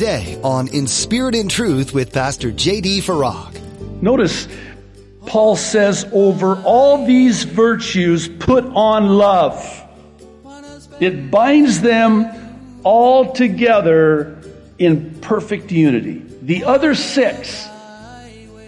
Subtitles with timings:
[0.00, 3.02] today on In Spirit and Truth with Pastor J.D.
[3.02, 3.60] Farag.
[4.00, 4.48] Notice
[5.26, 9.62] Paul says, over all these virtues, put on love.
[11.00, 14.38] It binds them all together
[14.78, 16.24] in perfect unity.
[16.40, 17.68] The other six,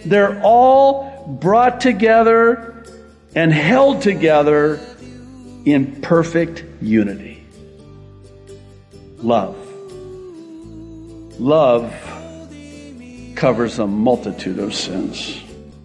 [0.05, 2.85] they're all brought together
[3.35, 4.81] and held together
[5.65, 7.43] in perfect unity.
[9.17, 9.72] Love.
[11.43, 11.93] Love
[13.35, 15.43] covers a multitude of sins.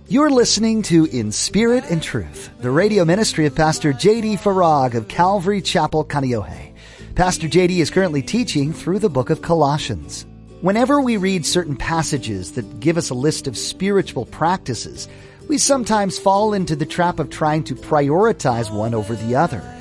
[0.07, 4.35] You're listening to In Spirit and Truth, the radio ministry of Pastor J.D.
[4.35, 6.75] Farag of Calvary Chapel, Kaneohe.
[7.15, 7.81] Pastor J.D.
[7.81, 10.27] is currently teaching through the book of Colossians.
[10.61, 15.07] Whenever we read certain passages that give us a list of spiritual practices,
[15.49, 19.76] we sometimes fall into the trap of trying to prioritize one over the other.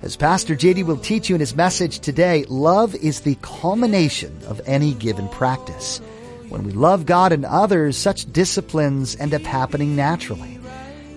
[0.00, 4.60] As Pastor JD will teach you in his message today, love is the culmination of
[4.64, 6.00] any given practice.
[6.48, 10.60] When we love God and others, such disciplines end up happening naturally.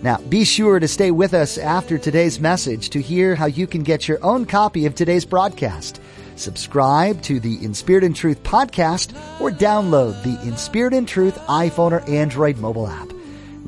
[0.01, 3.83] Now, be sure to stay with us after today's message to hear how you can
[3.83, 6.01] get your own copy of today's broadcast.
[6.35, 11.37] Subscribe to the In Spirit and Truth podcast or download the In Spirit and Truth
[11.41, 13.10] iPhone or Android mobile app.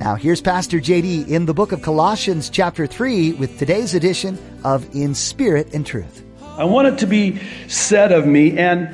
[0.03, 4.93] Now, here's Pastor JD in the book of Colossians, chapter 3, with today's edition of
[4.93, 6.25] In Spirit and Truth.
[6.41, 8.93] I want it to be said of me, and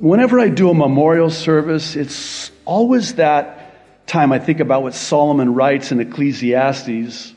[0.00, 5.54] whenever I do a memorial service, it's always that time I think about what Solomon
[5.54, 7.32] writes in Ecclesiastes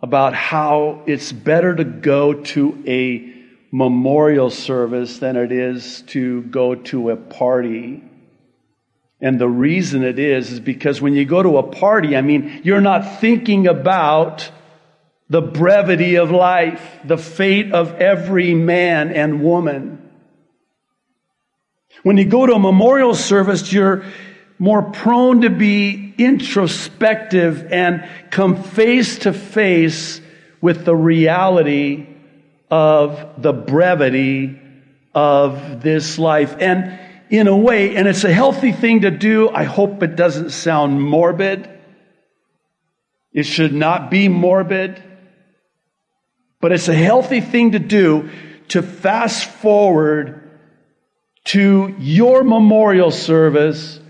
[0.00, 3.30] about how it's better to go to a
[3.70, 8.02] memorial service than it is to go to a party.
[9.20, 12.60] And the reason it is, is because when you go to a party, I mean,
[12.64, 14.50] you're not thinking about
[15.28, 20.02] the brevity of life, the fate of every man and woman.
[22.02, 24.04] When you go to a memorial service, you're
[24.58, 30.20] more prone to be introspective and come face to face
[30.60, 32.06] with the reality
[32.70, 34.60] of the brevity
[35.14, 36.56] of this life.
[36.60, 36.98] And
[37.30, 41.02] in a way, and it's a healthy thing to do, I hope it doesn't sound
[41.02, 41.68] morbid.
[43.32, 45.02] It should not be morbid.
[46.60, 48.30] But it's a healthy thing to do
[48.68, 50.42] to fast forward
[51.44, 54.00] to your memorial service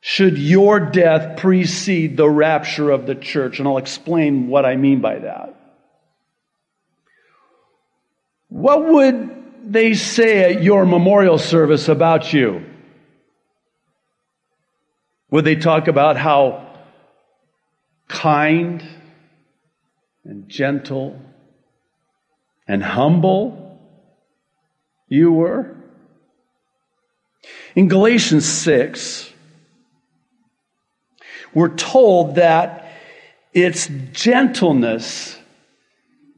[0.00, 3.58] should your death precede the rapture of the church.
[3.58, 5.54] And I'll explain what I mean by that.
[8.48, 12.64] What would they say at your memorial service about you?
[15.30, 16.68] Would they talk about how
[18.08, 18.82] kind
[20.24, 21.20] and gentle
[22.68, 23.80] and humble
[25.08, 25.76] you were?
[27.74, 29.32] In Galatians 6,
[31.54, 32.92] we're told that
[33.54, 35.38] it's gentleness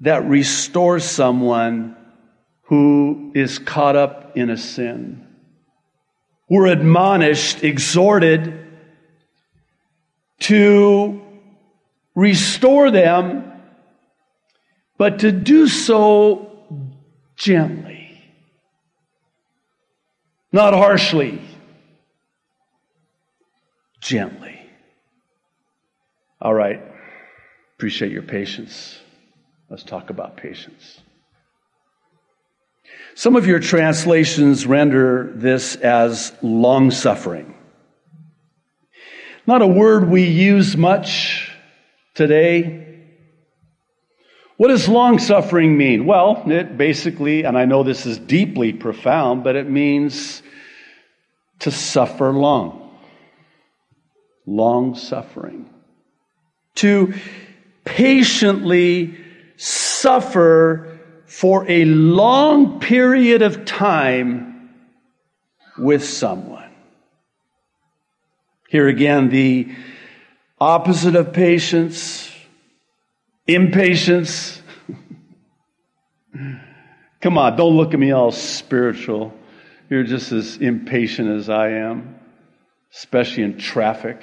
[0.00, 1.96] that restores someone
[2.64, 5.26] who is caught up in a sin.
[6.48, 8.66] We're admonished, exhorted
[10.40, 11.20] to
[12.14, 13.50] restore them,
[14.98, 16.50] but to do so
[17.36, 18.22] gently.
[20.52, 21.40] Not harshly,
[24.00, 24.60] gently.
[26.40, 26.80] All right.
[27.76, 29.00] Appreciate your patience.
[29.68, 31.00] Let's talk about patience.
[33.16, 37.54] Some of your translations render this as long suffering.
[39.46, 41.52] Not a word we use much
[42.14, 43.02] today.
[44.56, 46.06] What does long suffering mean?
[46.06, 50.42] Well, it basically, and I know this is deeply profound, but it means
[51.60, 52.98] to suffer long.
[54.44, 55.70] Long suffering.
[56.76, 57.14] To
[57.84, 59.18] patiently
[59.56, 60.93] suffer
[61.34, 64.70] for a long period of time
[65.76, 66.70] with someone.
[68.68, 69.74] Here again, the
[70.60, 72.30] opposite of patience,
[73.48, 74.62] impatience.
[77.20, 79.34] Come on, don't look at me all spiritual.
[79.90, 82.14] You're just as impatient as I am,
[82.94, 84.22] especially in traffic.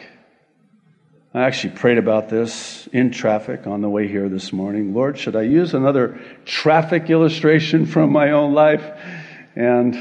[1.33, 4.93] I actually prayed about this in traffic on the way here this morning.
[4.93, 8.83] Lord, should I use another traffic illustration from my own life?
[9.55, 9.95] And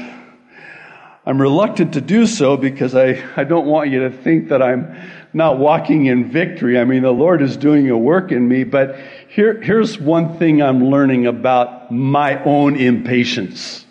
[1.25, 4.93] I'm reluctant to do so because I, I don't want you to think that I'm
[5.31, 6.77] not walking in victory.
[6.77, 8.97] I mean, the Lord is doing a work in me, but
[9.29, 13.85] here, here's one thing I'm learning about my own impatience.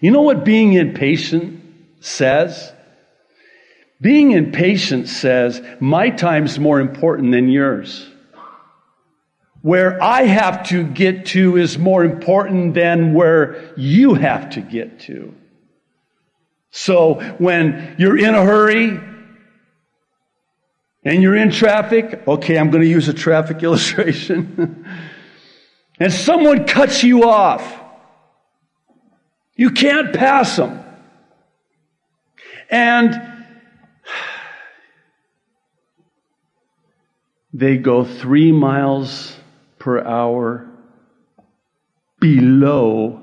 [0.00, 1.62] You know what being impatient
[2.00, 2.72] says?
[4.00, 8.06] Being impatient says, my time's more important than yours.
[9.62, 15.00] Where I have to get to is more important than where you have to get
[15.00, 15.34] to.
[16.70, 19.00] So when you're in a hurry
[21.04, 24.86] and you're in traffic, okay, I'm going to use a traffic illustration,
[25.98, 27.82] and someone cuts you off,
[29.56, 30.84] you can't pass them.
[32.68, 33.35] And
[37.58, 39.34] they go three miles
[39.78, 40.68] per hour
[42.20, 43.22] below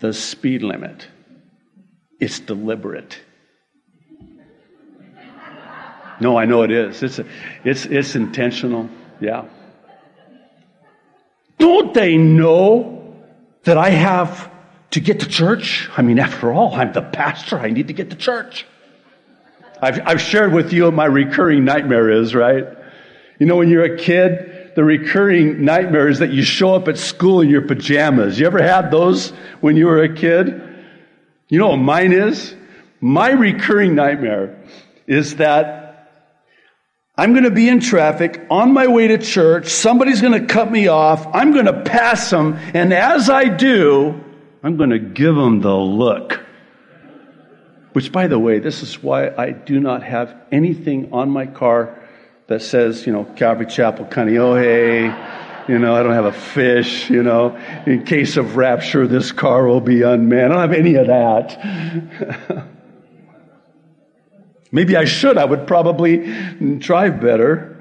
[0.00, 1.08] the speed limit.
[2.20, 3.18] It's deliberate.
[6.20, 7.02] No, I know it is.
[7.02, 7.26] It's, a,
[7.64, 8.90] it's, it's intentional.
[9.20, 9.46] Yeah.
[11.58, 13.16] Don't they know
[13.64, 14.50] that I have
[14.90, 15.88] to get to church?
[15.96, 17.58] I mean, after all, I'm the pastor.
[17.58, 18.66] I need to get to church.
[19.80, 22.66] I've, I've shared with you what my recurring nightmare is, right?
[23.38, 26.98] You know, when you're a kid, the recurring nightmare is that you show up at
[26.98, 28.38] school in your pajamas.
[28.38, 29.30] You ever had those
[29.60, 30.62] when you were a kid?
[31.48, 32.54] You know what mine is?
[33.00, 34.58] My recurring nightmare
[35.06, 35.86] is that
[37.16, 39.68] I'm going to be in traffic on my way to church.
[39.68, 41.26] Somebody's going to cut me off.
[41.32, 42.58] I'm going to pass them.
[42.74, 44.22] And as I do,
[44.62, 46.40] I'm going to give them the look.
[47.92, 52.05] Which, by the way, this is why I do not have anything on my car
[52.48, 55.34] that says, you know, Calvary Chapel, Kaneohe.
[55.68, 57.56] You know, I don't have a fish, you know.
[57.86, 60.52] In case of rapture, this car will be unmanned.
[60.52, 62.66] I don't have any of that.
[64.72, 65.38] Maybe I should.
[65.38, 67.76] I would probably drive better.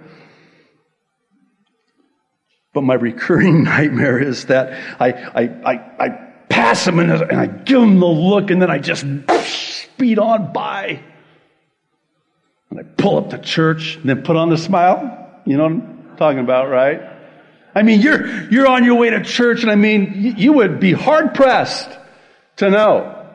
[2.74, 6.10] But my recurring nightmare is that I, I, I, I
[6.50, 9.06] pass them and I give them the look and then I just
[9.42, 11.02] speed on by.
[12.76, 15.42] And I pull up to church and then put on the smile.
[15.46, 17.02] You know what I'm talking about, right?
[17.74, 20.92] I mean, you're, you're on your way to church and I mean, you would be
[20.92, 21.90] hard pressed
[22.58, 23.28] to know,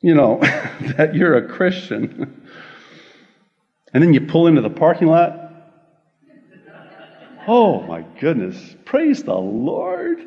[0.00, 0.38] you know,
[0.96, 2.48] that you're a Christian.
[3.92, 5.36] and then you pull into the parking lot.
[7.48, 8.76] Oh my goodness.
[8.84, 10.20] Praise the Lord.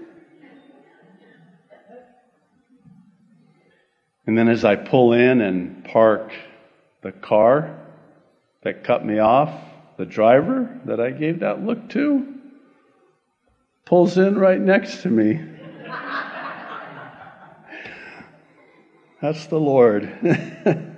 [4.25, 6.33] And then as I pull in and park
[7.01, 7.82] the car,
[8.63, 9.53] that cut me off,
[9.97, 12.27] the driver that I gave that look to,
[13.85, 15.39] pulls in right next to me.
[19.21, 20.09] That's the Lord.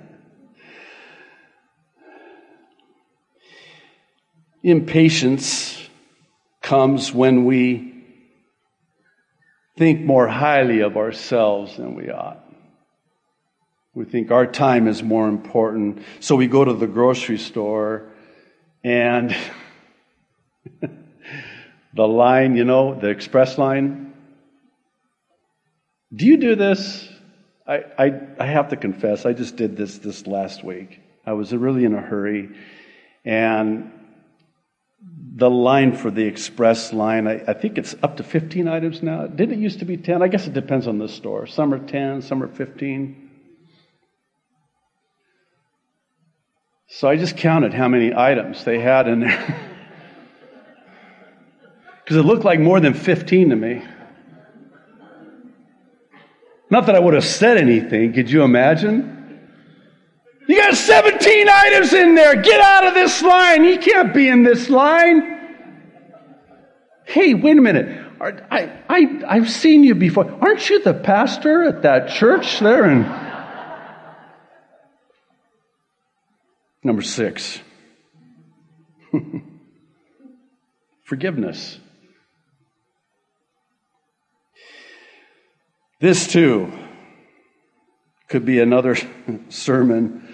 [4.62, 5.88] Impatience
[6.60, 7.92] comes when we
[9.76, 12.45] think more highly of ourselves than we ought.
[13.96, 16.02] We think our time is more important.
[16.20, 18.10] So we go to the grocery store
[18.84, 19.34] and
[21.94, 24.12] the line, you know, the express line.
[26.14, 27.08] Do you do this?
[27.66, 31.00] I, I, I have to confess, I just did this this last week.
[31.24, 32.50] I was really in a hurry.
[33.24, 33.92] And
[35.36, 39.26] the line for the express line, I, I, think it's up to 15 items now.
[39.26, 40.20] Didn't it used to be 10?
[40.20, 41.46] I guess it depends on the store.
[41.46, 43.25] Some are 10, some are 15.
[46.88, 49.62] So I just counted how many items they had in there.
[52.06, 53.82] Because it looked like more than 15 to me.
[56.70, 58.12] Not that I would have said anything.
[58.12, 59.40] Could you imagine?
[60.46, 62.40] You got 17 items in there.
[62.40, 63.64] Get out of this line.
[63.64, 65.66] You can't be in this line.
[67.06, 68.06] Hey, wait a minute.
[68.20, 70.30] I, I, I've seen you before.
[70.40, 73.02] Aren't you the pastor at that church there in
[76.86, 77.58] Number six,
[81.04, 81.80] forgiveness.
[86.00, 86.72] This too
[88.28, 88.96] could be another
[89.48, 90.32] sermon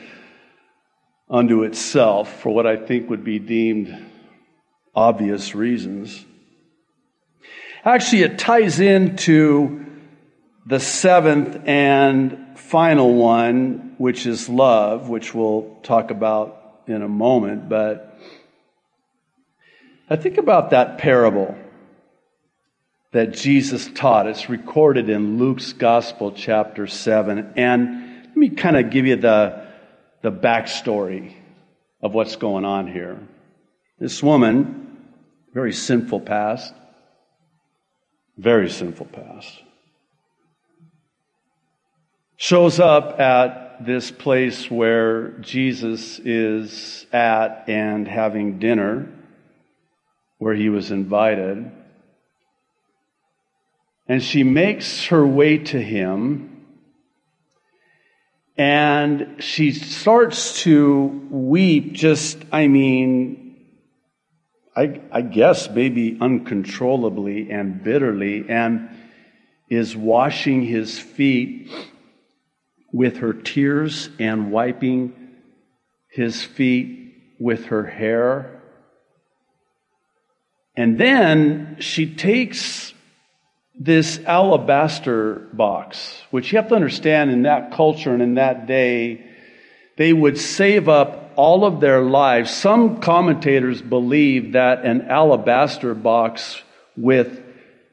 [1.31, 3.99] unto itself for what I think would be deemed
[4.95, 6.23] obvious reasons.
[7.83, 9.87] Actually, it ties into
[10.67, 17.69] the seventh and final one, which is love, which we'll talk about in a moment.
[17.69, 18.19] But
[20.09, 21.57] I think about that parable
[23.13, 24.27] that Jesus taught.
[24.27, 27.53] It's recorded in Luke's Gospel, chapter 7.
[27.57, 29.67] And let me kind of give you the,
[30.23, 31.35] the backstory
[32.01, 33.19] of what's going on here.
[33.99, 34.97] This woman,
[35.53, 36.73] very sinful past,
[38.39, 39.63] very sinful past
[42.43, 49.09] shows up at this place where Jesus is at and having dinner,
[50.39, 51.71] where he was invited.
[54.09, 56.67] And she makes her way to him
[58.59, 63.57] and she starts to weep, just, I mean,
[64.75, 68.89] I, I, guess maybe uncontrollably and bitterly, and
[69.71, 71.71] is washing his feet
[72.93, 75.15] with her tears and wiping
[76.09, 78.61] his feet with her hair.
[80.77, 82.93] And then she takes
[83.75, 89.27] this alabaster box, which you have to understand in that culture and in that day,
[89.97, 92.51] they would save up all of their lives.
[92.51, 96.61] Some commentators believe that an alabaster box
[96.97, 97.43] with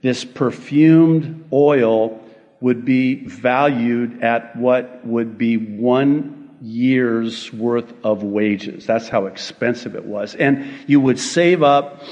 [0.02, 2.22] this perfumed oil
[2.62, 8.86] would be valued at what would be one year's worth of wages.
[8.86, 10.36] That's how expensive it was.
[10.36, 12.04] And you would save up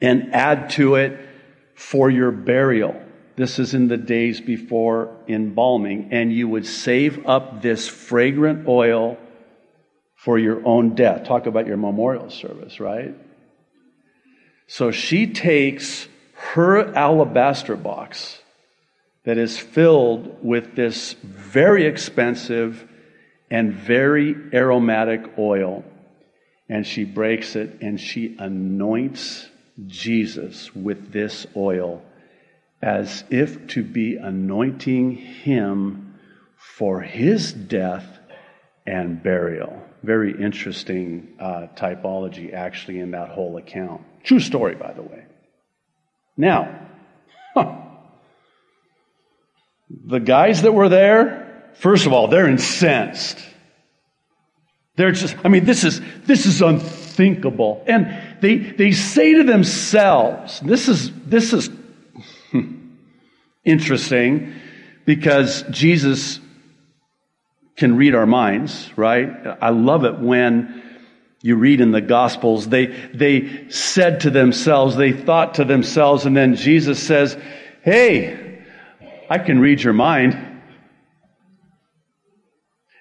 [0.00, 1.18] and add to it
[1.74, 3.00] for your burial.
[3.36, 6.08] This is in the days before embalming.
[6.12, 9.16] And you would save up this fragrant oil
[10.14, 11.24] for your own death.
[11.24, 13.14] Talk about your memorial service, right?
[14.66, 18.39] So she takes her alabaster box
[19.30, 22.84] that is filled with this very expensive
[23.48, 25.84] and very aromatic oil,
[26.68, 29.48] and she breaks it and she anoints
[29.86, 32.02] Jesus with this oil
[32.82, 36.18] as if to be anointing him
[36.56, 38.18] for his death
[38.84, 39.80] and burial.
[40.02, 44.00] Very interesting uh, typology, actually, in that whole account.
[44.24, 45.24] True story, by the way.
[46.36, 46.89] Now,
[49.90, 53.38] the guys that were there, first of all, they're incensed.
[54.96, 57.82] They're just, I mean, this is, this is unthinkable.
[57.86, 61.70] And they, they say to themselves, this is, this is
[63.64, 64.54] interesting
[65.06, 66.40] because Jesus
[67.76, 69.30] can read our minds, right?
[69.60, 70.82] I love it when
[71.42, 76.36] you read in the Gospels, they, they said to themselves, they thought to themselves, and
[76.36, 77.36] then Jesus says,
[77.82, 78.38] Hey,
[79.30, 80.36] I can read your mind.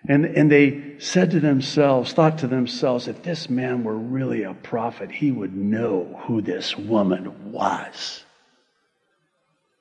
[0.07, 4.53] And, and they said to themselves, thought to themselves, if this man were really a
[4.53, 8.23] prophet, he would know who this woman was.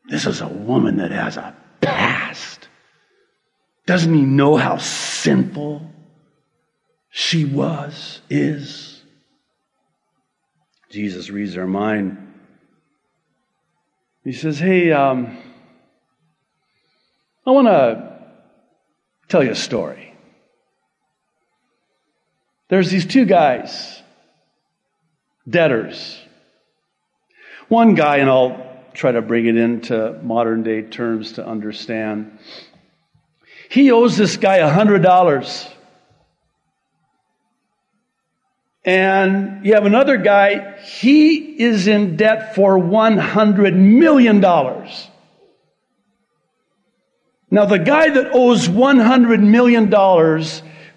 [0.08, 2.68] This is a woman that has a past.
[3.84, 5.82] Doesn't he know how sinful
[7.10, 9.02] she was, is?
[10.90, 12.16] Jesus reads our mind.
[14.24, 15.38] He says, Hey, um,
[17.48, 18.12] I want to
[19.28, 20.12] tell you a story.
[22.68, 24.02] There's these two guys,
[25.48, 26.20] debtors.
[27.68, 32.38] One guy, and I'll try to bring it into modern day terms to understand.
[33.70, 35.66] He owes this guy a hundred dollars.
[38.84, 44.44] And you have another guy, he is in debt for $100 million.
[47.50, 49.88] Now, the guy that owes $100 million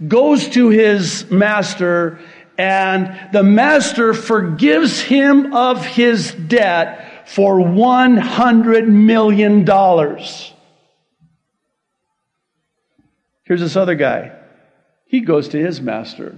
[0.08, 2.20] goes to his master,
[2.58, 9.66] and the master forgives him of his debt for $100 million.
[13.44, 14.34] Here's this other guy.
[15.06, 16.38] He goes to his master.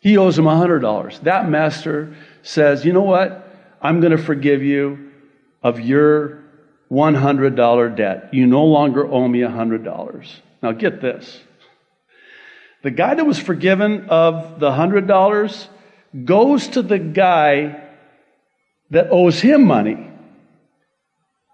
[0.00, 1.20] He owes him $100.
[1.20, 3.40] That master says, You know what?
[3.80, 5.10] I'm going to forgive you
[5.62, 6.43] of your
[6.94, 8.32] $100 debt.
[8.32, 10.26] You no longer owe me $100.
[10.62, 11.40] Now get this.
[12.82, 15.68] The guy that was forgiven of the $100
[16.24, 17.82] goes to the guy
[18.90, 20.10] that owes him money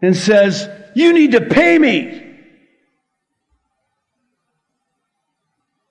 [0.02, 2.26] and says, You need to pay me.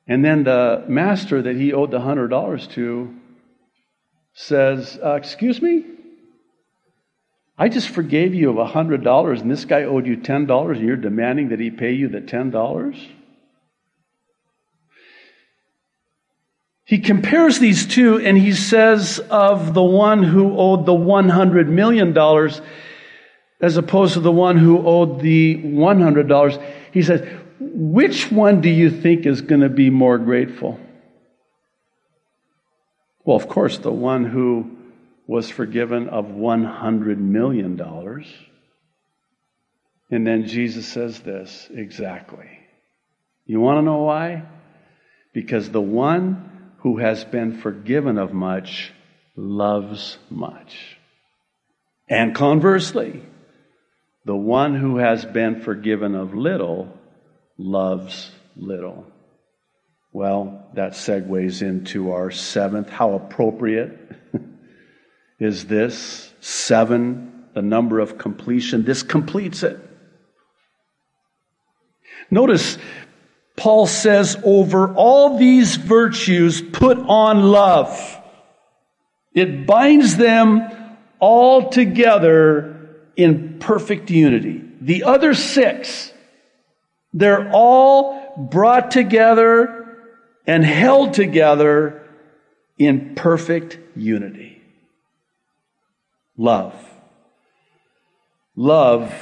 [0.08, 3.16] And then the master that he owed the $100 to
[4.34, 5.86] says, uh, Excuse me?
[7.62, 11.50] I just forgave you of $100 and this guy owed you $10 and you're demanding
[11.50, 13.08] that he pay you the $10?
[16.86, 22.18] He compares these two and he says of the one who owed the $100 million
[23.60, 26.64] as opposed to the one who owed the $100,
[26.94, 27.28] he says,
[27.60, 30.80] which one do you think is going to be more grateful?
[33.26, 34.79] Well, of course, the one who
[35.30, 37.80] was forgiven of $100 million.
[40.10, 42.50] And then Jesus says this exactly.
[43.46, 44.42] You want to know why?
[45.32, 48.92] Because the one who has been forgiven of much
[49.36, 50.98] loves much.
[52.08, 53.22] And conversely,
[54.26, 56.92] the one who has been forgiven of little
[57.56, 59.06] loves little.
[60.12, 62.90] Well, that segues into our seventh.
[62.90, 64.09] How appropriate
[65.40, 66.34] is this?
[66.42, 68.84] Seven, the number of completion.
[68.84, 69.80] This completes it.
[72.32, 72.78] Notice
[73.56, 78.18] Paul says, over all these virtues, put on love.
[79.34, 84.64] It binds them all together in perfect unity.
[84.80, 86.14] The other six,
[87.14, 89.98] they're all brought together
[90.48, 92.08] and held together
[92.78, 94.59] in perfect unity.
[96.40, 96.74] Love.
[98.56, 99.14] Love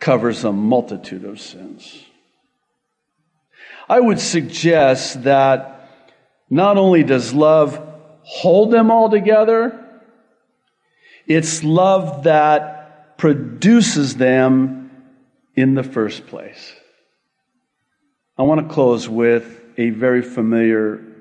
[0.00, 2.02] covers a multitude of sins.
[3.86, 5.90] I would suggest that
[6.48, 7.86] not only does love
[8.22, 9.78] hold them all together,
[11.26, 14.90] it's love that produces them
[15.54, 16.72] in the first place.
[18.38, 21.13] I want to close with a very familiar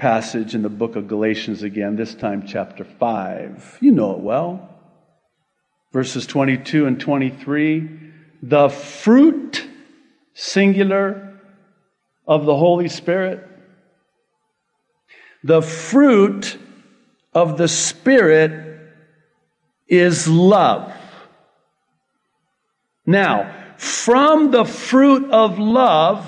[0.00, 3.78] passage in the book of Galatians again, this time chapter 5.
[3.80, 4.68] You know it well.
[5.92, 7.98] Verses 22 and 23
[8.42, 9.62] the fruit,
[10.32, 11.38] singular,
[12.26, 13.46] of the Holy Spirit.
[15.44, 16.56] The fruit
[17.34, 18.80] of the Spirit
[19.88, 20.94] is love.
[23.04, 26.26] Now, from the fruit of love,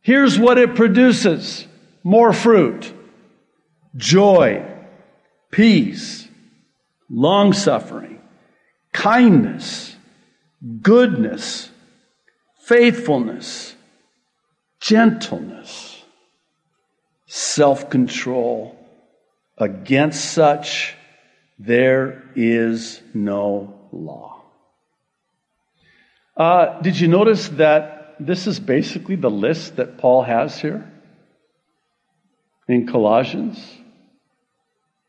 [0.00, 1.66] here's what it produces
[2.02, 2.92] more fruit
[3.96, 4.64] joy,
[5.50, 6.28] peace,
[7.08, 8.20] long suffering,
[8.92, 9.90] kindness
[10.82, 11.70] goodness,
[12.62, 13.74] faithfulness,
[14.80, 16.02] gentleness,
[17.26, 18.76] self control.
[19.58, 20.94] Against such,
[21.58, 24.42] there is no law.
[26.34, 30.90] Uh, did you notice that this is basically the list that Paul has here
[32.72, 33.58] in Colossians?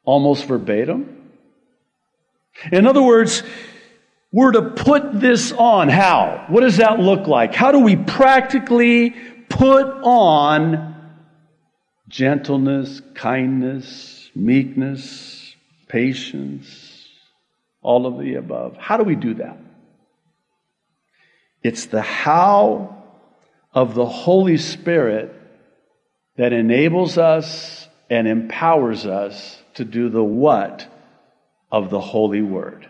[0.04, 1.32] Almost verbatim.
[2.72, 3.44] In other words,
[4.32, 6.46] we're to put this on, how?
[6.48, 7.54] What does that look like?
[7.54, 9.12] How do we practically
[9.50, 10.96] put on
[12.08, 15.56] gentleness, kindness, meekness,
[15.88, 17.08] patience,
[17.82, 18.78] all of the above?
[18.78, 19.58] How do we do that?
[21.64, 23.04] It's the how
[23.74, 25.36] of the Holy Spirit
[26.42, 30.88] that enables us and empowers us to do the what
[31.72, 32.88] of the Holy Word.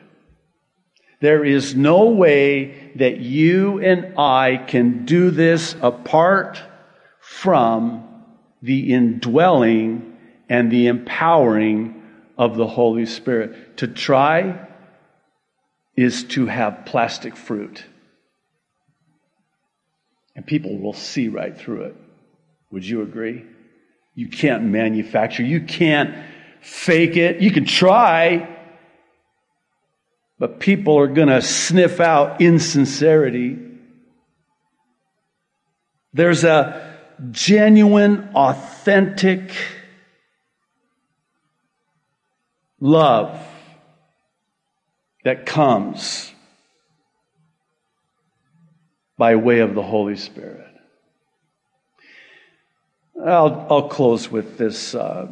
[1.19, 6.63] There is no way that you and I can do this apart
[7.19, 8.07] from
[8.61, 10.15] the indwelling
[10.47, 12.03] and the empowering
[12.37, 13.75] of the Holy Spirit.
[13.79, 14.65] To try
[15.97, 17.83] is to have plastic fruit.
[20.37, 21.97] And people will see right through it.
[22.71, 23.45] Would you agree?
[24.15, 26.15] You can't manufacture, you can't
[26.61, 27.41] fake it.
[27.41, 28.47] You can try,
[30.37, 33.57] but people are going to sniff out insincerity.
[36.13, 36.97] There's a
[37.31, 39.53] genuine, authentic
[42.79, 43.39] love
[45.23, 46.31] that comes
[49.17, 50.70] by way of the Holy Spirit.
[53.25, 55.27] I'll, I'll close with this uh,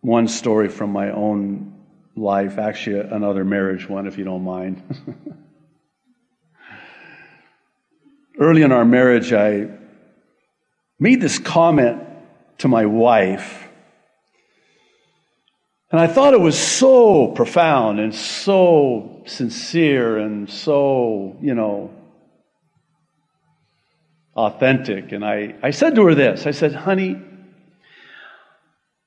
[0.00, 4.82] one story from my own life, actually, another marriage one, if you don't mind.
[8.38, 9.68] Early in our marriage, I
[10.98, 12.02] made this comment
[12.58, 13.66] to my wife.
[15.90, 21.97] And I thought it was so profound and so sincere and so, you know,
[24.38, 25.10] authentic.
[25.10, 27.20] And I, I said to her this I said, honey,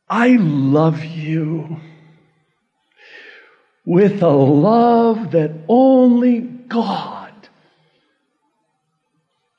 [0.09, 1.77] I love you
[3.85, 7.31] with a love that only God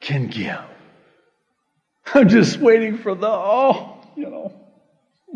[0.00, 0.60] can give.
[2.14, 4.52] I'm just waiting for the, oh, you know.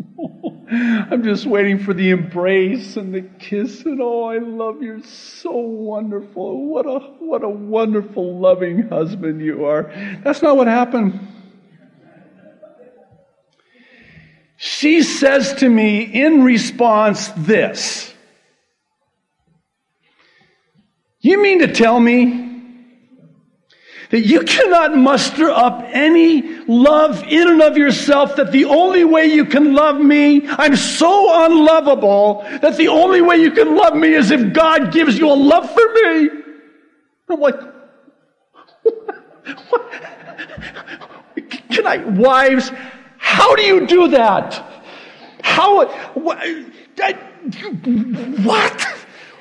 [0.69, 5.51] I'm just waiting for the embrace and the kiss and oh, I love you so
[5.51, 6.67] wonderful.
[6.67, 9.83] What a what a wonderful loving husband you are.
[10.23, 11.19] That's not what happened.
[14.57, 18.13] She says to me in response this.
[21.21, 22.47] You mean to tell me
[24.09, 29.25] that you cannot muster up any love in and of yourself that the only way
[29.25, 34.13] you can love me, I'm so unlovable that the only way you can love me
[34.13, 36.29] is if God gives you a love for me.
[37.29, 37.59] I'm like,
[39.69, 39.91] what?
[41.69, 42.71] Can I, wives,
[43.17, 44.63] how do you do that?
[45.43, 46.39] How, what?
[48.43, 48.87] what?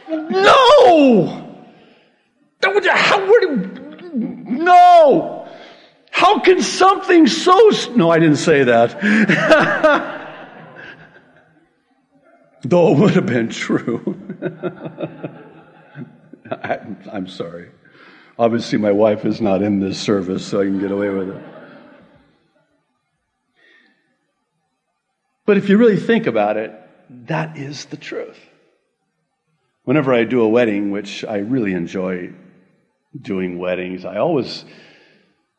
[0.08, 1.42] No!
[2.62, 5.35] How, where do, no!
[6.16, 8.98] How can something so, no, I didn't say that.
[12.62, 14.16] Though it would have been true.
[16.50, 16.78] I,
[17.12, 17.70] I'm sorry.
[18.38, 21.42] Obviously, my wife is not in this service, so I can get away with it.
[25.44, 26.72] But if you really think about it,
[27.26, 28.40] that is the truth.
[29.84, 32.32] Whenever I do a wedding, which I really enjoy
[33.20, 34.64] doing weddings, I always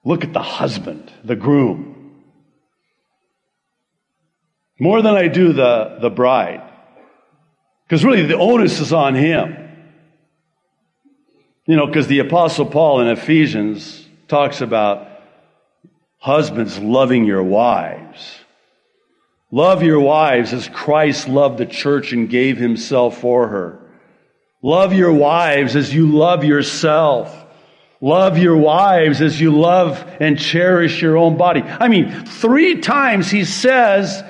[0.07, 2.13] look at the husband, the groom,
[4.79, 6.61] more than I do the, the bride.
[7.83, 9.55] Because really, the onus is on him.
[11.65, 15.09] You know, because the Apostle Paul in Ephesians talks about
[16.19, 18.39] husbands loving your wives.
[19.51, 23.79] Love your wives as Christ loved the church and gave himself for her.
[24.61, 27.46] Love your wives as you love yourself.
[27.99, 31.61] Love your wives as you love and cherish your own body.
[31.61, 34.23] I mean, three times he says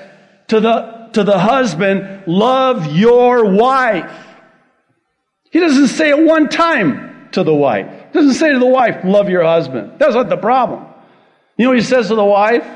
[0.48, 4.10] to the, to the husband, love your wife.
[5.50, 7.86] He doesn't say it one time to the wife.
[8.12, 9.98] He doesn't say to the wife, love your husband.
[9.98, 10.86] That's not the problem.
[11.56, 12.66] You know what he says to the wife?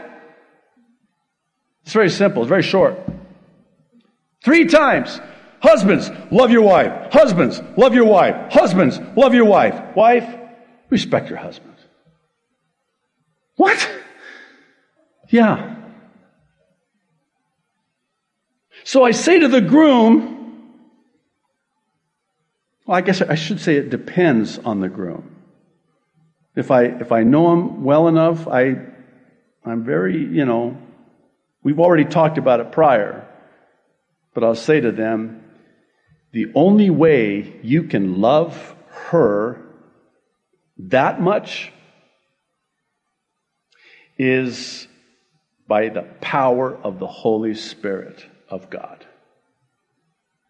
[1.85, 2.99] It's very simple, it's very short.
[4.45, 5.21] Three times.
[5.61, 7.13] Husbands, love your wife.
[7.13, 8.53] Husbands, love your wife.
[8.53, 9.95] Husbands, love your wife.
[9.95, 10.27] Wife,
[10.93, 11.75] respect your husband.
[13.57, 13.91] What?
[15.31, 15.77] Yeah.
[18.85, 20.69] So I say to the groom,
[22.87, 25.35] well, I guess I should say it depends on the groom.
[26.55, 28.77] If I, if I know him well enough, I,
[29.65, 30.77] I'm very, you know,
[31.63, 33.27] we've already talked about it prior,
[34.35, 35.45] but I'll say to them,
[36.33, 38.75] the only way you can love
[39.11, 39.72] her
[40.79, 41.73] that much
[44.19, 44.87] is
[45.67, 49.05] by the power of the Holy Spirit of God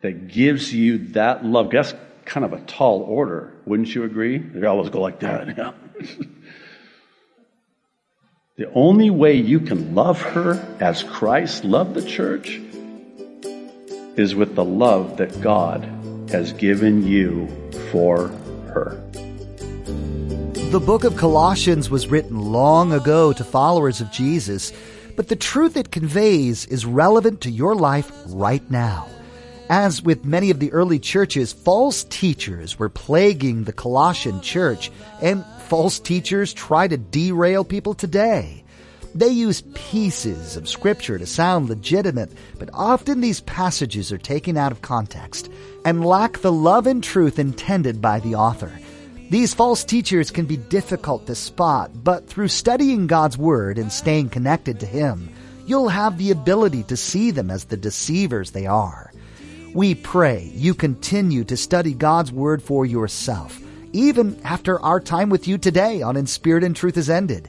[0.01, 1.71] that gives you that love.
[1.71, 4.39] That's kind of a tall order, wouldn't you agree?
[4.39, 5.57] They always go like that.
[5.57, 5.73] Yeah.
[8.57, 12.61] the only way you can love her as Christ loved the church
[14.17, 15.89] is with the love that God
[16.31, 17.49] has given you
[17.91, 18.29] for
[18.75, 19.02] her.
[20.73, 24.73] The book of Colossians was written long ago to followers of Jesus,
[25.17, 29.07] but the truth it conveys is relevant to your life right now.
[29.69, 35.45] As with many of the early churches, false teachers were plaguing the Colossian church, and
[35.67, 38.65] false teachers try to derail people today.
[39.15, 44.73] They use pieces of scripture to sound legitimate, but often these passages are taken out
[44.73, 45.51] of context
[45.85, 48.73] and lack the love and truth intended by the author.
[49.33, 54.29] These false teachers can be difficult to spot, but through studying God's Word and staying
[54.29, 55.31] connected to Him,
[55.65, 59.11] you'll have the ability to see them as the deceivers they are.
[59.73, 63.59] We pray you continue to study God's Word for yourself,
[63.95, 67.49] even after our time with you today on In Spirit and Truth is ended.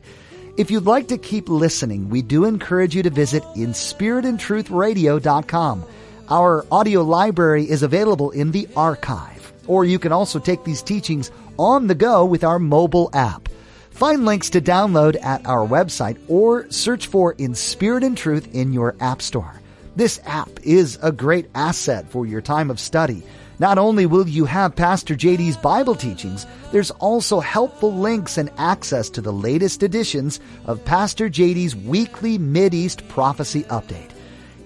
[0.56, 5.86] If you'd like to keep listening, we do encourage you to visit inspiritandtruthradio.com.
[6.30, 9.33] Our audio library is available in the archive,
[9.68, 13.50] or you can also take these teachings on the go with our mobile app.
[13.92, 18.74] Find links to download at our website or search for In Spirit and Truth in
[18.74, 19.54] your App Store.
[19.96, 23.22] This app is a great asset for your time of study.
[23.60, 29.10] Not only will you have Pastor JD's Bible teachings, there's also helpful links and access
[29.12, 32.40] to the latest editions of Pastor JD's weekly
[32.74, 34.13] East Prophecy Update.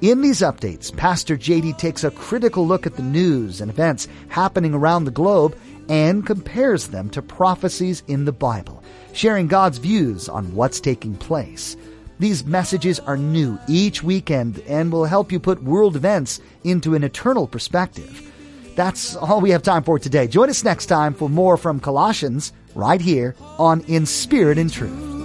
[0.02, 4.76] In these updates, Pastor JD takes a critical look at the news and events happening
[4.76, 5.58] around the globe
[5.90, 8.84] and compares them to prophecies in the Bible,
[9.14, 11.76] sharing God's views on what's taking place.
[12.20, 17.04] These messages are new each weekend and will help you put world events into an
[17.04, 18.32] eternal perspective.
[18.76, 20.28] That's all we have time for today.
[20.28, 25.16] Join us next time for more from Colossians right here on In Spirit and Truth.